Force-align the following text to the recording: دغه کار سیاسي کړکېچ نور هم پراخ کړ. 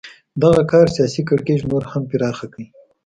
دغه 0.43 0.61
کار 0.71 0.87
سیاسي 0.95 1.21
کړکېچ 1.29 1.61
نور 1.69 1.83
هم 1.91 2.03
پراخ 2.11 2.37
کړ. 2.53 2.61